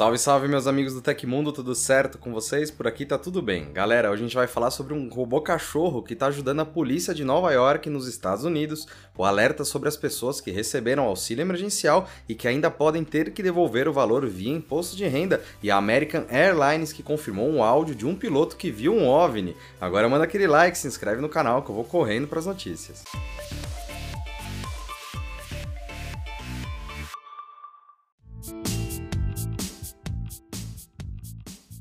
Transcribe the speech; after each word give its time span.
Salve, 0.00 0.16
salve, 0.16 0.48
meus 0.48 0.66
amigos 0.66 0.94
do 0.94 1.02
Tecmundo, 1.02 1.52
tudo 1.52 1.74
certo 1.74 2.16
com 2.16 2.32
vocês? 2.32 2.70
Por 2.70 2.86
aqui 2.86 3.04
tá 3.04 3.18
tudo 3.18 3.42
bem. 3.42 3.70
Galera, 3.70 4.10
hoje 4.10 4.22
a 4.22 4.26
gente 4.26 4.34
vai 4.34 4.46
falar 4.46 4.70
sobre 4.70 4.94
um 4.94 5.10
robô 5.10 5.42
cachorro 5.42 6.02
que 6.02 6.16
tá 6.16 6.28
ajudando 6.28 6.60
a 6.60 6.64
polícia 6.64 7.12
de 7.12 7.22
Nova 7.22 7.52
York, 7.52 7.90
nos 7.90 8.08
Estados 8.08 8.42
Unidos, 8.42 8.86
o 9.14 9.26
alerta 9.26 9.62
sobre 9.62 9.90
as 9.90 9.98
pessoas 9.98 10.40
que 10.40 10.50
receberam 10.50 11.02
auxílio 11.02 11.42
emergencial 11.42 12.08
e 12.26 12.34
que 12.34 12.48
ainda 12.48 12.70
podem 12.70 13.04
ter 13.04 13.34
que 13.34 13.42
devolver 13.42 13.86
o 13.88 13.92
valor 13.92 14.26
via 14.26 14.50
imposto 14.50 14.96
de 14.96 15.06
renda, 15.06 15.42
e 15.62 15.70
a 15.70 15.76
American 15.76 16.24
Airlines 16.30 16.94
que 16.94 17.02
confirmou 17.02 17.46
um 17.50 17.62
áudio 17.62 17.94
de 17.94 18.06
um 18.06 18.16
piloto 18.16 18.56
que 18.56 18.70
viu 18.70 18.94
um 18.94 19.06
OVNI. 19.06 19.54
Agora 19.78 20.08
manda 20.08 20.24
aquele 20.24 20.46
like, 20.46 20.78
se 20.78 20.88
inscreve 20.88 21.20
no 21.20 21.28
canal 21.28 21.62
que 21.62 21.70
eu 21.70 21.74
vou 21.74 21.84
correndo 21.84 22.26
para 22.26 22.38
as 22.38 22.46
notícias. 22.46 23.04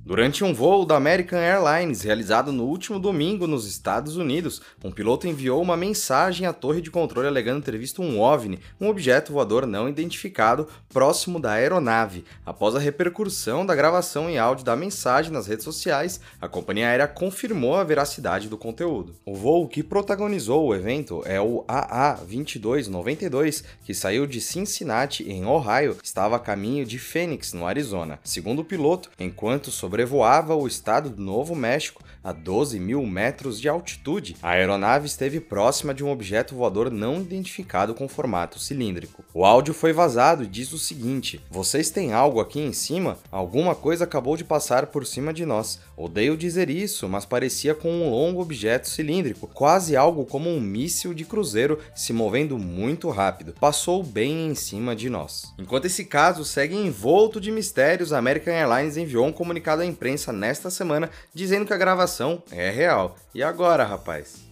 Durante 0.10 0.44
um 0.44 0.56
voo 0.56 0.86
da 0.86 0.96
American 0.96 1.38
Airlines 1.38 2.02
realizado 2.02 2.52
no 2.52 2.64
último 2.64 3.00
domingo 3.00 3.46
nos 3.46 3.68
Estados 3.68 4.18
Unidos, 4.18 4.60
um 4.84 4.90
piloto 4.90 5.28
enviou 5.28 5.62
uma 5.62 5.78
mensagem 5.78 6.48
à 6.48 6.54
torre 6.54 6.82
de 6.82 6.90
controle 6.90 7.28
alegando 7.28 7.62
ter 7.62 7.78
visto 7.78 8.02
um 8.02 8.20
OVNI, 8.20 8.58
um 8.82 8.90
objeto 8.90 9.32
voador 9.32 9.68
não 9.68 9.88
identificado, 9.88 10.68
próximo 10.92 11.40
da 11.40 11.52
aeronave. 11.52 12.26
Após 12.44 12.76
a 12.76 12.80
repercussão 12.80 13.64
da 13.64 13.76
gravação 13.76 14.28
em 14.28 14.40
áudio 14.40 14.66
da 14.66 14.76
mensagem 14.76 15.32
nas 15.32 15.46
redes 15.46 15.64
sociais, 15.64 16.20
a 16.42 16.48
companhia 16.48 16.88
aérea 16.88 17.08
confirmou 17.08 17.76
a 17.76 17.84
veracidade 17.84 18.50
do 18.50 18.58
conteúdo. 18.58 19.14
O 19.24 19.36
voo 19.36 19.68
que 19.68 19.84
protagonizou 19.84 20.66
o 20.66 20.74
evento 20.74 21.22
é 21.24 21.40
o 21.40 21.64
AA2292, 21.68 23.64
que 23.86 23.94
saiu 23.94 24.26
de 24.26 24.42
Cincinnati, 24.42 25.30
em 25.30 25.46
Ohio, 25.46 25.98
estava 26.02 26.38
a 26.38 26.40
caminho 26.40 26.84
de 26.84 26.98
Phoenix, 26.98 27.54
no 27.54 27.68
Arizona. 27.68 28.20
Segundo 28.24 28.64
o 28.64 28.66
piloto, 28.66 29.12
enquanto 29.20 29.70
sobre 29.70 29.99
sobrevoava 30.00 30.56
o 30.56 30.66
estado 30.66 31.10
do 31.10 31.22
Novo 31.22 31.54
México 31.54 32.02
a 32.24 32.32
12 32.32 32.80
mil 32.80 33.06
metros 33.06 33.60
de 33.60 33.70
altitude. 33.70 34.36
A 34.42 34.52
aeronave 34.52 35.08
esteve 35.08 35.40
próxima 35.40 35.94
de 35.94 36.04
um 36.04 36.12
objeto 36.12 36.56
voador 36.56 36.92
não 36.92 37.22
identificado 37.22 37.94
com 37.94 38.08
formato 38.08 38.60
cilíndrico. 38.60 39.24
O 39.34 39.46
áudio 39.46 39.74
foi 39.74 39.94
vazado 39.94 40.44
e 40.44 40.48
diz 40.48 40.72
o 40.74 40.78
seguinte: 40.78 41.42
Vocês 41.50 41.90
têm 41.90 42.14
algo 42.14 42.40
aqui 42.40 42.60
em 42.60 42.74
cima? 42.74 43.18
Alguma 43.32 43.74
coisa 43.74 44.04
acabou 44.04 44.36
de 44.36 44.44
passar 44.44 44.88
por 44.88 45.06
cima 45.06 45.34
de 45.34 45.46
nós. 45.46 45.80
Odeio 45.96 46.38
dizer 46.38 46.70
isso, 46.70 47.08
mas 47.08 47.26
parecia 47.26 47.74
com 47.74 47.92
um 47.92 48.10
longo 48.10 48.42
objeto 48.42 48.88
cilíndrico, 48.88 49.48
quase 49.48 49.96
algo 49.96 50.26
como 50.26 50.50
um 50.50 50.60
míssil 50.60 51.14
de 51.14 51.26
cruzeiro 51.26 51.80
se 51.96 52.14
movendo 52.14 52.58
muito 52.58 53.10
rápido. 53.10 53.54
Passou 53.60 54.04
bem 54.04 54.48
em 54.48 54.56
cima 54.56 54.96
de 54.96 55.10
nós. 55.10 55.54
Enquanto 55.58 55.86
esse 55.86 56.06
caso 56.06 56.46
segue 56.46 56.76
envolto 56.76 57.40
de 57.40 57.52
mistérios, 57.52 58.14
a 58.14 58.18
American 58.18 58.54
Airlines 58.54 58.98
enviou 58.98 59.26
um 59.26 59.32
comunicado 59.32 59.82
à 59.82 59.86
imprensa 59.90 60.32
nesta 60.32 60.70
semana 60.70 61.10
dizendo 61.34 61.66
que 61.66 61.74
a 61.74 61.78
gravação 61.78 62.42
é 62.52 62.70
real. 62.70 63.18
E 63.36 63.44
agora, 63.44 63.84
rapaz? 63.84 64.50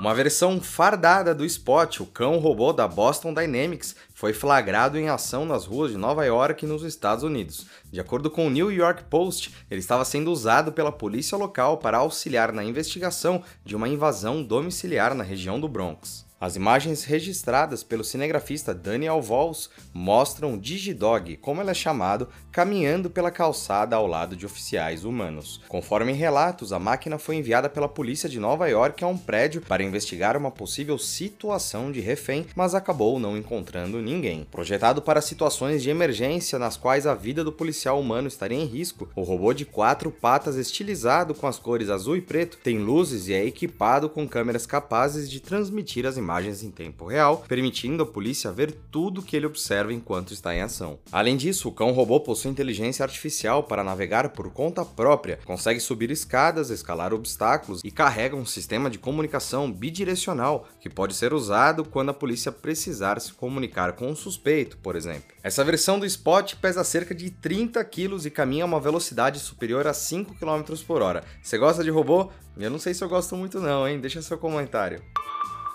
Uma 0.00 0.14
versão 0.14 0.62
fardada 0.62 1.34
do 1.34 1.44
Spot, 1.44 2.00
o 2.00 2.06
cão 2.06 2.38
robô 2.38 2.72
da 2.72 2.88
Boston 2.88 3.34
Dynamics, 3.34 3.94
foi 4.14 4.32
flagrado 4.32 4.96
em 4.96 5.10
ação 5.10 5.44
nas 5.44 5.66
ruas 5.66 5.92
de 5.92 5.98
Nova 5.98 6.24
York, 6.24 6.64
nos 6.64 6.82
Estados 6.84 7.22
Unidos. 7.22 7.66
De 7.92 8.00
acordo 8.00 8.30
com 8.30 8.46
o 8.46 8.50
New 8.50 8.72
York 8.72 9.04
Post, 9.10 9.54
ele 9.70 9.80
estava 9.80 10.06
sendo 10.06 10.32
usado 10.32 10.72
pela 10.72 10.90
polícia 10.90 11.36
local 11.36 11.76
para 11.76 11.98
auxiliar 11.98 12.50
na 12.50 12.64
investigação 12.64 13.42
de 13.62 13.76
uma 13.76 13.90
invasão 13.90 14.42
domiciliar 14.42 15.14
na 15.14 15.22
região 15.22 15.60
do 15.60 15.68
Bronx. 15.68 16.29
As 16.42 16.56
imagens 16.56 17.04
registradas 17.04 17.82
pelo 17.82 18.02
cinegrafista 18.02 18.72
Daniel 18.72 19.20
Vols 19.20 19.68
mostram 19.92 20.56
Digidog, 20.56 21.36
como 21.36 21.60
ele 21.60 21.70
é 21.70 21.74
chamado, 21.74 22.28
caminhando 22.50 23.10
pela 23.10 23.30
calçada 23.30 23.94
ao 23.94 24.06
lado 24.06 24.34
de 24.34 24.46
oficiais 24.46 25.04
humanos. 25.04 25.60
Conforme 25.68 26.14
relatos, 26.14 26.72
a 26.72 26.78
máquina 26.78 27.18
foi 27.18 27.36
enviada 27.36 27.68
pela 27.68 27.86
polícia 27.86 28.26
de 28.26 28.40
Nova 28.40 28.66
York 28.68 29.04
a 29.04 29.06
um 29.06 29.18
prédio 29.18 29.60
para 29.60 29.82
investigar 29.82 30.34
uma 30.34 30.50
possível 30.50 30.96
situação 30.96 31.92
de 31.92 32.00
refém, 32.00 32.46
mas 32.56 32.74
acabou 32.74 33.20
não 33.20 33.36
encontrando 33.36 34.00
ninguém. 34.00 34.46
Projetado 34.50 35.02
para 35.02 35.20
situações 35.20 35.82
de 35.82 35.90
emergência 35.90 36.58
nas 36.58 36.74
quais 36.74 37.06
a 37.06 37.14
vida 37.14 37.44
do 37.44 37.52
policial 37.52 38.00
humano 38.00 38.28
estaria 38.28 38.58
em 38.58 38.64
risco, 38.64 39.10
o 39.14 39.24
robô 39.24 39.52
de 39.52 39.66
quatro 39.66 40.10
patas 40.10 40.56
estilizado 40.56 41.34
com 41.34 41.46
as 41.46 41.58
cores 41.58 41.90
azul 41.90 42.16
e 42.16 42.22
preto 42.22 42.56
tem 42.56 42.78
luzes 42.78 43.28
e 43.28 43.34
é 43.34 43.44
equipado 43.44 44.08
com 44.08 44.26
câmeras 44.26 44.64
capazes 44.64 45.30
de 45.30 45.38
transmitir 45.38 46.06
as 46.06 46.16
imagens 46.16 46.29
imagens 46.30 46.62
em 46.62 46.70
tempo 46.70 47.06
real, 47.06 47.44
permitindo 47.48 48.04
a 48.04 48.06
polícia 48.06 48.52
ver 48.52 48.72
tudo 48.92 49.22
que 49.22 49.36
ele 49.36 49.46
observa 49.46 49.92
enquanto 49.92 50.32
está 50.32 50.54
em 50.54 50.60
ação. 50.60 51.00
Além 51.10 51.36
disso, 51.36 51.68
o 51.68 51.72
cão 51.72 51.90
robô 51.90 52.20
possui 52.20 52.52
inteligência 52.52 53.02
artificial 53.02 53.64
para 53.64 53.82
navegar 53.82 54.28
por 54.28 54.48
conta 54.50 54.84
própria, 54.84 55.40
consegue 55.44 55.80
subir 55.80 56.10
escadas, 56.10 56.70
escalar 56.70 57.12
obstáculos 57.12 57.80
e 57.82 57.90
carrega 57.90 58.36
um 58.36 58.46
sistema 58.46 58.88
de 58.88 58.98
comunicação 58.98 59.70
bidirecional 59.72 60.68
que 60.80 60.88
pode 60.88 61.14
ser 61.14 61.32
usado 61.32 61.84
quando 61.84 62.10
a 62.10 62.14
polícia 62.14 62.52
precisar 62.52 63.20
se 63.20 63.32
comunicar 63.32 63.94
com 63.94 64.08
um 64.08 64.14
suspeito, 64.14 64.78
por 64.78 64.94
exemplo. 64.94 65.34
Essa 65.42 65.64
versão 65.64 65.98
do 65.98 66.06
Spot 66.06 66.54
pesa 66.56 66.84
cerca 66.84 67.12
de 67.12 67.30
30 67.30 67.84
kg 67.84 68.24
e 68.24 68.30
caminha 68.30 68.62
a 68.62 68.66
uma 68.66 68.78
velocidade 68.78 69.40
superior 69.40 69.86
a 69.88 69.92
5 69.92 70.36
km 70.36 70.76
por 70.86 71.02
hora. 71.02 71.24
Você 71.42 71.58
gosta 71.58 71.82
de 71.82 71.90
robô? 71.90 72.30
Eu 72.56 72.70
não 72.70 72.78
sei 72.78 72.94
se 72.94 73.02
eu 73.02 73.08
gosto 73.08 73.34
muito 73.34 73.58
não, 73.58 73.88
hein? 73.88 73.98
Deixa 73.98 74.22
seu 74.22 74.38
comentário. 74.38 75.02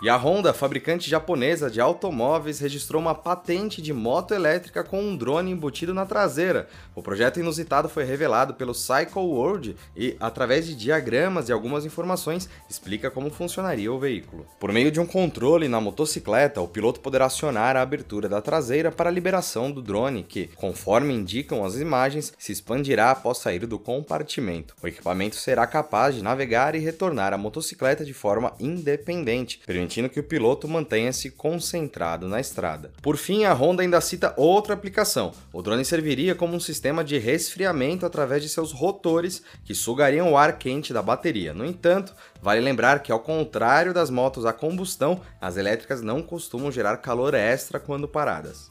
E 0.02 0.10
a 0.10 0.16
Honda, 0.16 0.52
fabricante 0.52 1.08
japonesa 1.08 1.70
de 1.70 1.80
automóveis, 1.80 2.60
registrou 2.60 3.00
uma 3.00 3.14
patente 3.14 3.80
de 3.80 3.94
moto 3.94 4.34
elétrica 4.34 4.84
com 4.84 5.00
um 5.00 5.16
drone 5.16 5.50
embutido 5.50 5.94
na 5.94 6.04
traseira. 6.04 6.68
O 6.94 7.02
projeto 7.02 7.40
inusitado 7.40 7.88
foi 7.88 8.04
revelado 8.04 8.52
pelo 8.52 8.74
Cycle 8.74 9.22
World 9.22 9.74
e, 9.96 10.14
através 10.20 10.66
de 10.66 10.74
diagramas 10.74 11.48
e 11.48 11.52
algumas 11.52 11.86
informações, 11.86 12.46
explica 12.68 13.10
como 13.10 13.30
funcionaria 13.30 13.90
o 13.90 13.98
veículo. 13.98 14.46
Por 14.60 14.70
meio 14.70 14.90
de 14.90 15.00
um 15.00 15.06
controle 15.06 15.66
na 15.66 15.80
motocicleta, 15.80 16.60
o 16.60 16.68
piloto 16.68 17.00
poderá 17.00 17.24
acionar 17.24 17.74
a 17.74 17.80
abertura 17.80 18.28
da 18.28 18.42
traseira 18.42 18.92
para 18.92 19.08
a 19.08 19.12
liberação 19.12 19.72
do 19.72 19.80
drone, 19.80 20.22
que, 20.22 20.48
conforme 20.56 21.14
indicam 21.14 21.64
as 21.64 21.76
imagens, 21.76 22.34
se 22.38 22.52
expandirá 22.52 23.12
após 23.12 23.38
sair 23.38 23.64
do 23.66 23.78
compartimento. 23.78 24.76
O 24.82 24.86
equipamento 24.86 25.36
será 25.36 25.66
capaz 25.66 26.14
de 26.14 26.22
navegar 26.22 26.74
e 26.74 26.80
retornar 26.80 27.32
a 27.32 27.38
motocicleta 27.38 28.04
de 28.04 28.12
forma 28.12 28.52
independente, 28.60 29.58
permitindo 29.64 29.85
que 29.86 30.20
o 30.20 30.24
piloto 30.24 30.68
mantenha-se 30.68 31.30
concentrado 31.30 32.28
na 32.28 32.40
estrada. 32.40 32.92
Por 33.00 33.16
fim, 33.16 33.44
a 33.44 33.52
Honda 33.52 33.82
ainda 33.82 34.00
cita 34.00 34.34
outra 34.36 34.74
aplicação. 34.74 35.32
O 35.52 35.62
drone 35.62 35.84
serviria 35.84 36.34
como 36.34 36.54
um 36.54 36.60
sistema 36.60 37.04
de 37.04 37.18
resfriamento 37.18 38.04
através 38.04 38.42
de 38.42 38.48
seus 38.48 38.72
rotores 38.72 39.42
que 39.64 39.74
sugariam 39.74 40.32
o 40.32 40.36
ar 40.36 40.58
quente 40.58 40.92
da 40.92 41.02
bateria. 41.02 41.54
No 41.54 41.64
entanto, 41.64 42.14
vale 42.42 42.60
lembrar 42.60 43.02
que, 43.02 43.12
ao 43.12 43.20
contrário 43.20 43.94
das 43.94 44.10
motos 44.10 44.44
a 44.44 44.52
combustão, 44.52 45.20
as 45.40 45.56
elétricas 45.56 46.02
não 46.02 46.22
costumam 46.22 46.72
gerar 46.72 46.96
calor 46.98 47.34
extra 47.34 47.78
quando 47.78 48.08
paradas. 48.08 48.70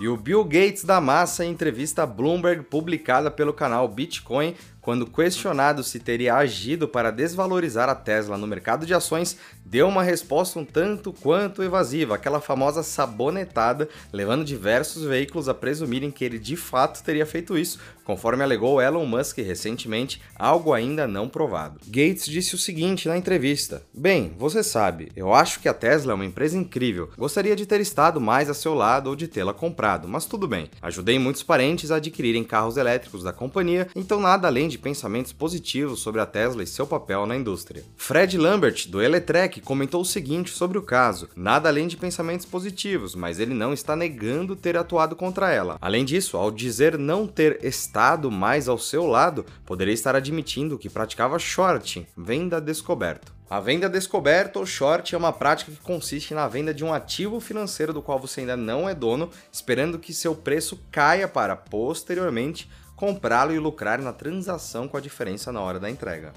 E 0.00 0.06
o 0.06 0.16
Bill 0.16 0.44
Gates 0.44 0.84
da 0.84 1.00
massa 1.00 1.44
em 1.44 1.50
entrevista 1.50 2.06
Bloomberg 2.06 2.62
publicada 2.62 3.32
pelo 3.32 3.52
canal 3.52 3.88
Bitcoin 3.88 4.54
quando 4.88 5.06
questionado 5.06 5.84
se 5.84 6.00
teria 6.00 6.36
agido 6.36 6.88
para 6.88 7.10
desvalorizar 7.10 7.90
a 7.90 7.94
Tesla 7.94 8.38
no 8.38 8.46
mercado 8.46 8.86
de 8.86 8.94
ações, 8.94 9.36
deu 9.62 9.86
uma 9.86 10.02
resposta 10.02 10.58
um 10.58 10.64
tanto 10.64 11.12
quanto 11.12 11.62
evasiva, 11.62 12.14
aquela 12.14 12.40
famosa 12.40 12.82
sabonetada, 12.82 13.86
levando 14.10 14.46
diversos 14.46 15.04
veículos 15.04 15.46
a 15.46 15.52
presumirem 15.52 16.10
que 16.10 16.24
ele 16.24 16.38
de 16.38 16.56
fato 16.56 17.04
teria 17.04 17.26
feito 17.26 17.58
isso, 17.58 17.78
conforme 18.08 18.42
alegou 18.42 18.80
Elon 18.80 19.04
Musk 19.04 19.36
recentemente, 19.36 20.22
algo 20.34 20.72
ainda 20.72 21.06
não 21.06 21.28
provado. 21.28 21.78
Gates 21.86 22.24
disse 22.24 22.54
o 22.54 22.58
seguinte 22.58 23.06
na 23.06 23.18
entrevista: 23.18 23.82
Bem, 23.92 24.32
você 24.38 24.62
sabe, 24.62 25.12
eu 25.14 25.34
acho 25.34 25.60
que 25.60 25.68
a 25.68 25.74
Tesla 25.74 26.12
é 26.12 26.14
uma 26.14 26.24
empresa 26.24 26.56
incrível. 26.56 27.10
Gostaria 27.18 27.54
de 27.54 27.66
ter 27.66 27.82
estado 27.82 28.18
mais 28.18 28.48
a 28.48 28.54
seu 28.54 28.72
lado 28.72 29.10
ou 29.10 29.14
de 29.14 29.28
tê-la 29.28 29.52
comprado, 29.52 30.08
mas 30.08 30.24
tudo 30.24 30.48
bem. 30.48 30.70
Ajudei 30.80 31.18
muitos 31.18 31.42
parentes 31.42 31.90
a 31.90 31.96
adquirirem 31.96 32.44
carros 32.44 32.78
elétricos 32.78 33.22
da 33.22 33.32
companhia, 33.32 33.86
então 33.94 34.18
nada 34.18 34.48
além 34.48 34.68
de 34.68 34.78
pensamentos 34.78 35.34
positivos 35.34 36.00
sobre 36.00 36.22
a 36.22 36.26
Tesla 36.26 36.62
e 36.62 36.66
seu 36.66 36.86
papel 36.86 37.26
na 37.26 37.36
indústria. 37.36 37.84
Fred 37.94 38.38
Lambert, 38.38 38.88
do 38.88 39.02
Eletrek, 39.02 39.60
comentou 39.60 40.00
o 40.00 40.06
seguinte 40.06 40.50
sobre 40.50 40.78
o 40.78 40.82
caso: 40.82 41.28
nada 41.36 41.68
além 41.68 41.86
de 41.86 41.98
pensamentos 41.98 42.46
positivos, 42.46 43.14
mas 43.14 43.38
ele 43.38 43.52
não 43.52 43.74
está 43.74 43.94
negando 43.94 44.56
ter 44.56 44.78
atuado 44.78 45.14
contra 45.14 45.52
ela. 45.52 45.76
Além 45.78 46.06
disso, 46.06 46.38
ao 46.38 46.50
dizer 46.50 46.96
não 46.96 47.26
ter 47.26 47.62
estado 47.62 47.97
mais 48.30 48.68
ao 48.68 48.78
seu 48.78 49.06
lado, 49.06 49.44
poderia 49.66 49.92
estar 49.92 50.14
admitindo 50.14 50.78
que 50.78 50.88
praticava 50.88 51.38
shorting, 51.38 52.06
venda 52.16 52.60
descoberto. 52.60 53.32
A 53.50 53.60
venda 53.60 53.88
descoberta 53.88 54.58
ou 54.58 54.66
short 54.66 55.14
é 55.14 55.18
uma 55.18 55.32
prática 55.32 55.72
que 55.72 55.78
consiste 55.78 56.34
na 56.34 56.46
venda 56.46 56.72
de 56.72 56.84
um 56.84 56.92
ativo 56.92 57.40
financeiro 57.40 57.92
do 57.92 58.02
qual 58.02 58.18
você 58.18 58.40
ainda 58.40 58.56
não 58.56 58.88
é 58.88 58.94
dono, 58.94 59.30
esperando 59.50 59.98
que 59.98 60.12
seu 60.12 60.34
preço 60.34 60.78
caia 60.92 61.26
para 61.26 61.56
posteriormente 61.56 62.70
comprá-lo 62.94 63.54
e 63.54 63.58
lucrar 63.58 64.00
na 64.00 64.12
transação 64.12 64.86
com 64.86 64.96
a 64.96 65.00
diferença 65.00 65.50
na 65.50 65.60
hora 65.60 65.80
da 65.80 65.88
entrega. 65.88 66.32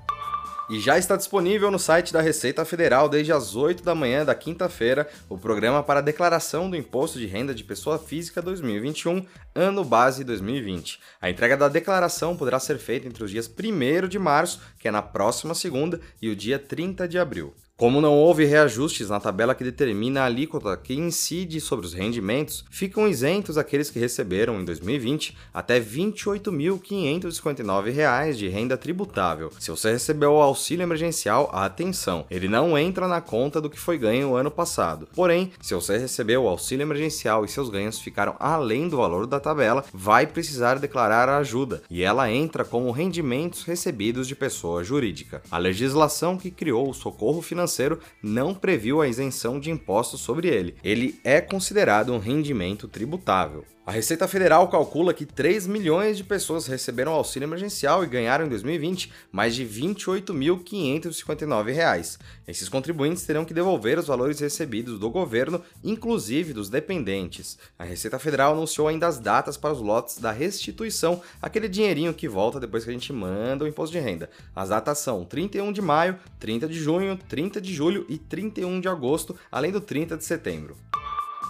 E 0.69 0.79
já 0.79 0.97
está 0.97 1.15
disponível 1.15 1.69
no 1.69 1.79
site 1.79 2.13
da 2.13 2.21
Receita 2.21 2.63
Federal 2.63 3.09
desde 3.09 3.33
as 3.33 3.55
8 3.55 3.83
da 3.83 3.93
manhã 3.93 4.23
da 4.23 4.33
quinta-feira 4.33 5.09
o 5.27 5.37
programa 5.37 5.83
para 5.83 6.01
declaração 6.01 6.69
do 6.69 6.77
Imposto 6.77 7.19
de 7.19 7.25
Renda 7.25 7.53
de 7.53 7.63
Pessoa 7.63 7.99
Física 7.99 8.41
2021, 8.41 9.25
ano 9.53 9.83
base 9.83 10.23
2020. 10.23 10.99
A 11.19 11.29
entrega 11.29 11.57
da 11.57 11.67
declaração 11.67 12.37
poderá 12.37 12.59
ser 12.59 12.77
feita 12.77 13.07
entre 13.07 13.23
os 13.23 13.31
dias 13.31 13.47
1 13.49 14.07
de 14.07 14.17
março, 14.17 14.61
que 14.79 14.87
é 14.87 14.91
na 14.91 15.01
próxima 15.01 15.53
segunda, 15.53 15.99
e 16.21 16.29
o 16.29 16.35
dia 16.35 16.57
30 16.57 17.07
de 17.07 17.19
abril. 17.19 17.53
Como 17.81 17.99
não 17.99 18.13
houve 18.13 18.45
reajustes 18.45 19.09
na 19.09 19.19
tabela 19.19 19.55
que 19.55 19.63
determina 19.63 20.21
a 20.21 20.25
alíquota 20.25 20.77
que 20.77 20.93
incide 20.93 21.59
sobre 21.59 21.83
os 21.83 21.95
rendimentos, 21.95 22.63
ficam 22.69 23.07
isentos 23.07 23.57
aqueles 23.57 23.89
que 23.89 23.97
receberam 23.97 24.61
em 24.61 24.65
2020 24.65 25.35
até 25.51 25.79
R$ 25.79 25.85
28.559 25.85 28.33
de 28.33 28.47
renda 28.49 28.77
tributável. 28.77 29.51
Se 29.59 29.71
você 29.71 29.93
recebeu 29.93 30.33
o 30.33 30.41
auxílio 30.43 30.83
emergencial, 30.83 31.49
atenção, 31.51 32.23
ele 32.29 32.47
não 32.47 32.77
entra 32.77 33.07
na 33.07 33.19
conta 33.19 33.59
do 33.59 33.67
que 33.67 33.79
foi 33.79 33.97
ganho 33.97 34.35
ano 34.35 34.51
passado. 34.51 35.07
Porém, 35.15 35.51
se 35.59 35.73
você 35.73 35.97
recebeu 35.97 36.43
o 36.43 36.47
auxílio 36.47 36.83
emergencial 36.83 37.43
e 37.43 37.47
seus 37.47 37.71
ganhos 37.71 37.99
ficaram 37.99 38.35
além 38.37 38.89
do 38.89 38.97
valor 38.97 39.25
da 39.25 39.39
tabela, 39.39 39.83
vai 39.91 40.27
precisar 40.27 40.77
declarar 40.77 41.27
a 41.27 41.39
ajuda, 41.39 41.81
e 41.89 42.03
ela 42.03 42.29
entra 42.29 42.63
como 42.63 42.91
rendimentos 42.91 43.63
recebidos 43.63 44.27
de 44.27 44.35
pessoa 44.35 44.83
jurídica. 44.83 45.41
A 45.49 45.57
legislação 45.57 46.37
que 46.37 46.51
criou 46.51 46.87
o 46.87 46.93
socorro 46.93 47.41
financeiro 47.41 47.70
financeiro 47.71 47.99
não 48.21 48.53
previu 48.53 49.01
a 49.01 49.07
isenção 49.07 49.59
de 49.59 49.71
impostos 49.71 50.19
sobre 50.21 50.49
ele. 50.49 50.75
Ele 50.83 51.19
é 51.23 51.39
considerado 51.39 52.13
um 52.13 52.19
rendimento 52.19 52.87
tributável. 52.87 53.63
A 53.83 53.89
Receita 53.89 54.27
Federal 54.27 54.67
calcula 54.67 55.11
que 55.11 55.25
3 55.25 55.65
milhões 55.65 56.15
de 56.15 56.23
pessoas 56.23 56.67
receberam 56.67 57.13
auxílio 57.13 57.47
emergencial 57.47 58.03
e 58.03 58.07
ganharam 58.07 58.45
em 58.45 58.49
2020 58.49 59.11
mais 59.31 59.55
de 59.55 59.63
R$ 59.63 59.95
28.559. 59.95 62.19
Esses 62.47 62.69
contribuintes 62.69 63.25
terão 63.25 63.43
que 63.43 63.55
devolver 63.55 63.97
os 63.97 64.05
valores 64.05 64.39
recebidos 64.39 64.99
do 64.99 65.09
governo, 65.09 65.63
inclusive 65.83 66.53
dos 66.53 66.69
dependentes. 66.69 67.57
A 67.77 67.83
Receita 67.83 68.17
Federal 68.19 68.53
anunciou 68.53 68.87
ainda 68.87 69.07
as 69.07 69.17
datas 69.17 69.57
para 69.57 69.73
os 69.73 69.81
lotes 69.81 70.19
da 70.19 70.31
restituição, 70.31 71.19
aquele 71.41 71.67
dinheirinho 71.67 72.13
que 72.13 72.29
volta 72.29 72.59
depois 72.59 72.83
que 72.83 72.91
a 72.91 72.93
gente 72.93 73.11
manda 73.11 73.65
o 73.65 73.67
imposto 73.67 73.93
de 73.93 73.99
renda. 73.99 74.29
As 74.55 74.69
datas 74.69 74.99
são 74.99 75.25
31 75.25 75.73
de 75.73 75.81
maio, 75.81 76.19
30 76.39 76.67
de 76.67 76.79
junho, 76.79 77.17
30 77.27 77.59
de 77.59 77.73
julho 77.73 78.05
e 78.07 78.19
31 78.19 78.79
de 78.79 78.87
agosto, 78.87 79.35
além 79.51 79.71
do 79.71 79.81
30 79.81 80.17
de 80.17 80.23
setembro. 80.23 80.77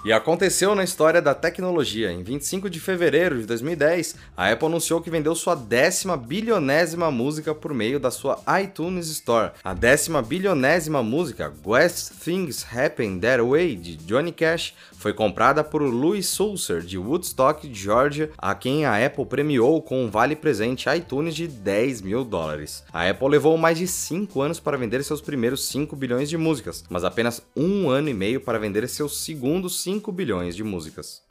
E 0.03 0.11
aconteceu 0.11 0.73
na 0.73 0.83
história 0.83 1.21
da 1.21 1.35
tecnologia. 1.35 2.11
Em 2.11 2.23
25 2.23 2.71
de 2.71 2.79
fevereiro 2.79 3.39
de 3.39 3.45
2010, 3.45 4.15
a 4.35 4.49
Apple 4.49 4.65
anunciou 4.65 4.99
que 4.99 5.11
vendeu 5.11 5.35
sua 5.35 5.53
décima 5.53 6.17
bilionésima 6.17 7.11
música 7.11 7.53
por 7.53 7.71
meio 7.71 7.99
da 7.99 8.09
sua 8.09 8.41
iTunes 8.63 9.07
Store. 9.09 9.51
A 9.63 9.75
décima 9.75 10.23
bilionésima 10.23 11.03
música, 11.03 11.53
West 11.63 12.13
Things 12.23 12.65
Happen 12.75 13.19
That 13.19 13.43
Way, 13.43 13.75
de 13.75 13.97
Johnny 13.97 14.31
Cash, 14.31 14.73
foi 14.97 15.13
comprada 15.13 15.63
por 15.63 15.83
Louis 15.83 16.25
Sulzer, 16.27 16.81
de 16.81 16.97
Woodstock, 16.97 17.71
Georgia, 17.71 18.31
a 18.39 18.55
quem 18.55 18.85
a 18.85 19.05
Apple 19.05 19.25
premiou 19.27 19.83
com 19.83 20.03
um 20.03 20.09
vale-presente 20.09 20.89
iTunes 20.89 21.35
de 21.35 21.47
10 21.47 22.01
mil 22.01 22.23
dólares. 22.23 22.83
A 22.91 23.07
Apple 23.07 23.29
levou 23.29 23.55
mais 23.55 23.77
de 23.77 23.87
5 23.87 24.41
anos 24.41 24.59
para 24.59 24.77
vender 24.77 25.03
seus 25.03 25.21
primeiros 25.21 25.67
5 25.67 25.95
bilhões 25.95 26.27
de 26.27 26.37
músicas, 26.37 26.83
mas 26.89 27.03
apenas 27.03 27.41
um 27.55 27.87
ano 27.87 28.09
e 28.09 28.13
meio 28.15 28.41
para 28.41 28.57
vender 28.57 28.87
seus 28.89 29.23
segundos 29.23 29.81
5 29.81 29.90
5 29.91 30.09
bilhões 30.09 30.55
de 30.55 30.63
músicas. 30.63 31.21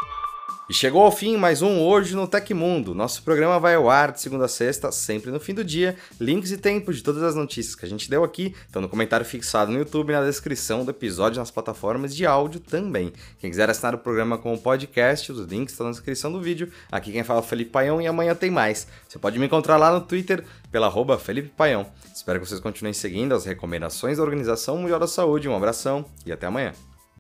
E 0.69 0.75
chegou 0.75 1.03
ao 1.03 1.11
fim 1.11 1.39
mais 1.39 1.63
um 1.63 1.81
Hoje 1.81 2.15
no 2.15 2.29
Tecmundo. 2.29 2.95
Nosso 2.95 3.23
programa 3.23 3.59
vai 3.59 3.75
ao 3.75 3.89
ar 3.89 4.13
de 4.13 4.21
segunda 4.21 4.45
a 4.45 4.49
sexta, 4.49 4.93
sempre 4.93 5.31
no 5.31 5.41
fim 5.41 5.55
do 5.55 5.65
dia. 5.65 5.97
Links 6.21 6.53
e 6.53 6.59
tempo 6.59 6.93
de 6.93 7.03
todas 7.03 7.23
as 7.23 7.35
notícias 7.35 7.75
que 7.75 7.87
a 7.87 7.89
gente 7.89 8.11
deu 8.11 8.23
aqui 8.23 8.55
estão 8.67 8.83
no 8.83 8.89
comentário 8.89 9.25
fixado 9.25 9.73
no 9.73 9.79
YouTube 9.79 10.11
e 10.11 10.13
na 10.13 10.27
descrição 10.27 10.85
do 10.85 10.91
episódio 10.91 11.39
nas 11.39 11.51
plataformas 11.51 12.15
de 12.15 12.27
áudio 12.27 12.61
também. 12.61 13.15
Quem 13.39 13.49
quiser 13.49 13.71
assinar 13.71 13.95
o 13.95 13.99
programa 13.99 14.37
com 14.37 14.53
o 14.53 14.59
podcast, 14.59 15.33
os 15.33 15.47
links 15.47 15.73
estão 15.73 15.87
na 15.87 15.93
descrição 15.93 16.31
do 16.31 16.43
vídeo. 16.43 16.71
Aqui 16.93 17.11
quem 17.13 17.25
fala 17.25 17.41
é 17.41 17.43
o 17.43 17.47
Felipe 17.47 17.71
Paião 17.71 18.03
e 18.03 18.07
amanhã 18.07 18.35
tem 18.35 18.51
mais. 18.51 18.87
Você 19.09 19.19
pode 19.19 19.39
me 19.39 19.47
encontrar 19.47 19.79
lá 19.79 19.91
no 19.91 20.03
Twitter 20.03 20.45
pela 20.71 20.87
arroba 20.87 21.19
Felipe 21.19 21.49
Paião. 21.49 21.87
Espero 22.15 22.39
que 22.39 22.47
vocês 22.47 22.61
continuem 22.61 22.93
seguindo 22.93 23.35
as 23.35 23.47
recomendações 23.47 24.19
da 24.19 24.23
Organização 24.23 24.77
Mundial 24.77 25.01
da 25.01 25.09
Saúde. 25.09 25.49
Um 25.49 25.57
abração 25.57 26.05
e 26.27 26.31
até 26.31 26.47
amanhã. 26.47 26.75